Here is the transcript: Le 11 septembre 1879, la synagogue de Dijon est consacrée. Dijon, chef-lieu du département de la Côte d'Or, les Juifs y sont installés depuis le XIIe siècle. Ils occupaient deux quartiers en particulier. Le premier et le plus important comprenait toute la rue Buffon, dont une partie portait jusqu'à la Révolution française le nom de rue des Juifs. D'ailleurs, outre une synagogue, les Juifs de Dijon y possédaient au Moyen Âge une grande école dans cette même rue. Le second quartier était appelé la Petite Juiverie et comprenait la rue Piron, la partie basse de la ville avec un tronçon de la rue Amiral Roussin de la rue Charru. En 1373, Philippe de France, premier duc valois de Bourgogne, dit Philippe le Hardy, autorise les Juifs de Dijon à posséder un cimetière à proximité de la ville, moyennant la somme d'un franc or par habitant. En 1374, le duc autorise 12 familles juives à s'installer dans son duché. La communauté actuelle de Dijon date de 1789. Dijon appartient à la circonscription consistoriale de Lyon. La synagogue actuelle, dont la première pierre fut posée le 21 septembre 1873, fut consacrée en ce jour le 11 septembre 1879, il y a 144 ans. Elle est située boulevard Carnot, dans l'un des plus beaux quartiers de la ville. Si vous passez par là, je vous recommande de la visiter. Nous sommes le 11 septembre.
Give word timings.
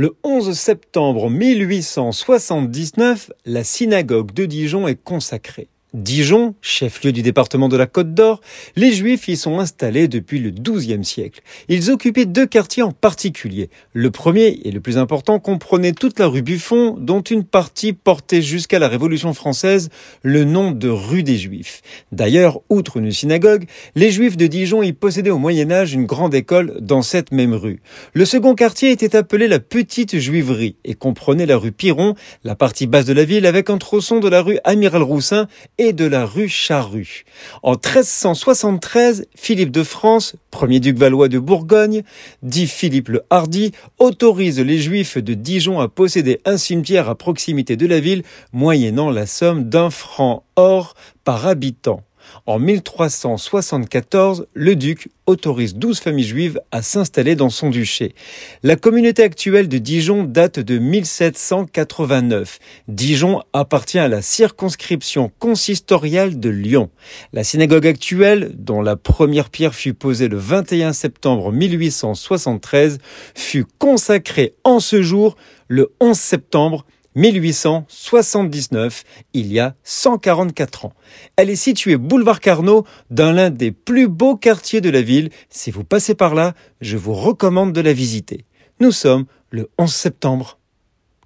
Le 0.00 0.14
11 0.22 0.56
septembre 0.56 1.28
1879, 1.28 3.32
la 3.46 3.64
synagogue 3.64 4.32
de 4.32 4.46
Dijon 4.46 4.86
est 4.86 4.94
consacrée. 4.94 5.70
Dijon, 5.94 6.54
chef-lieu 6.60 7.12
du 7.12 7.22
département 7.22 7.70
de 7.70 7.76
la 7.78 7.86
Côte 7.86 8.12
d'Or, 8.12 8.42
les 8.76 8.92
Juifs 8.92 9.26
y 9.26 9.38
sont 9.38 9.58
installés 9.58 10.06
depuis 10.06 10.38
le 10.38 10.50
XIIe 10.50 11.02
siècle. 11.02 11.40
Ils 11.70 11.90
occupaient 11.90 12.26
deux 12.26 12.44
quartiers 12.44 12.82
en 12.82 12.92
particulier. 12.92 13.70
Le 13.94 14.10
premier 14.10 14.60
et 14.64 14.70
le 14.70 14.80
plus 14.80 14.98
important 14.98 15.38
comprenait 15.38 15.92
toute 15.92 16.18
la 16.18 16.26
rue 16.26 16.42
Buffon, 16.42 16.94
dont 17.00 17.22
une 17.22 17.42
partie 17.42 17.94
portait 17.94 18.42
jusqu'à 18.42 18.78
la 18.78 18.86
Révolution 18.86 19.32
française 19.32 19.88
le 20.22 20.44
nom 20.44 20.72
de 20.72 20.90
rue 20.90 21.22
des 21.22 21.38
Juifs. 21.38 21.80
D'ailleurs, 22.12 22.60
outre 22.68 22.98
une 22.98 23.10
synagogue, 23.10 23.64
les 23.94 24.10
Juifs 24.10 24.36
de 24.36 24.46
Dijon 24.46 24.82
y 24.82 24.92
possédaient 24.92 25.30
au 25.30 25.38
Moyen 25.38 25.70
Âge 25.70 25.94
une 25.94 26.04
grande 26.04 26.34
école 26.34 26.76
dans 26.82 27.00
cette 27.00 27.32
même 27.32 27.54
rue. 27.54 27.80
Le 28.12 28.26
second 28.26 28.54
quartier 28.54 28.90
était 28.90 29.16
appelé 29.16 29.48
la 29.48 29.58
Petite 29.58 30.18
Juiverie 30.18 30.76
et 30.84 30.92
comprenait 30.92 31.46
la 31.46 31.56
rue 31.56 31.72
Piron, 31.72 32.14
la 32.44 32.56
partie 32.56 32.86
basse 32.86 33.06
de 33.06 33.14
la 33.14 33.24
ville 33.24 33.46
avec 33.46 33.70
un 33.70 33.78
tronçon 33.78 34.20
de 34.20 34.28
la 34.28 34.42
rue 34.42 34.58
Amiral 34.64 35.02
Roussin 35.02 35.48
de 35.92 36.04
la 36.04 36.24
rue 36.26 36.48
Charru. 36.48 37.24
En 37.62 37.72
1373, 37.72 39.26
Philippe 39.34 39.70
de 39.70 39.82
France, 39.82 40.36
premier 40.50 40.80
duc 40.80 40.96
valois 40.96 41.28
de 41.28 41.38
Bourgogne, 41.38 42.02
dit 42.42 42.66
Philippe 42.66 43.08
le 43.08 43.22
Hardy, 43.30 43.72
autorise 43.98 44.60
les 44.60 44.78
Juifs 44.78 45.18
de 45.18 45.34
Dijon 45.34 45.80
à 45.80 45.88
posséder 45.88 46.40
un 46.44 46.56
cimetière 46.56 47.08
à 47.08 47.14
proximité 47.14 47.76
de 47.76 47.86
la 47.86 48.00
ville, 48.00 48.22
moyennant 48.52 49.10
la 49.10 49.26
somme 49.26 49.64
d'un 49.64 49.90
franc 49.90 50.44
or 50.56 50.94
par 51.24 51.46
habitant. 51.46 52.02
En 52.46 52.58
1374, 52.58 54.46
le 54.54 54.76
duc 54.76 55.08
autorise 55.26 55.74
12 55.74 56.00
familles 56.00 56.24
juives 56.24 56.60
à 56.72 56.82
s'installer 56.82 57.36
dans 57.36 57.50
son 57.50 57.70
duché. 57.70 58.14
La 58.62 58.76
communauté 58.76 59.22
actuelle 59.22 59.68
de 59.68 59.78
Dijon 59.78 60.24
date 60.24 60.58
de 60.58 60.78
1789. 60.78 62.58
Dijon 62.88 63.42
appartient 63.52 63.98
à 63.98 64.08
la 64.08 64.22
circonscription 64.22 65.30
consistoriale 65.38 66.40
de 66.40 66.48
Lyon. 66.48 66.90
La 67.32 67.44
synagogue 67.44 67.86
actuelle, 67.86 68.52
dont 68.54 68.80
la 68.80 68.96
première 68.96 69.50
pierre 69.50 69.74
fut 69.74 69.94
posée 69.94 70.28
le 70.28 70.38
21 70.38 70.92
septembre 70.92 71.52
1873, 71.52 72.98
fut 73.34 73.66
consacrée 73.78 74.54
en 74.64 74.80
ce 74.80 75.02
jour 75.02 75.36
le 75.68 75.92
11 76.00 76.16
septembre 76.16 76.86
1879, 77.14 79.04
il 79.32 79.52
y 79.52 79.58
a 79.58 79.74
144 79.82 80.84
ans. 80.84 80.92
Elle 81.36 81.50
est 81.50 81.56
située 81.56 81.96
boulevard 81.96 82.40
Carnot, 82.40 82.84
dans 83.10 83.32
l'un 83.32 83.50
des 83.50 83.72
plus 83.72 84.08
beaux 84.08 84.36
quartiers 84.36 84.80
de 84.80 84.90
la 84.90 85.02
ville. 85.02 85.30
Si 85.48 85.70
vous 85.70 85.84
passez 85.84 86.14
par 86.14 86.34
là, 86.34 86.54
je 86.80 86.96
vous 86.96 87.14
recommande 87.14 87.72
de 87.72 87.80
la 87.80 87.92
visiter. 87.92 88.44
Nous 88.80 88.92
sommes 88.92 89.26
le 89.50 89.70
11 89.78 89.92
septembre. 89.92 90.58